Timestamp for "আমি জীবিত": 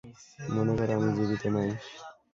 0.95-1.43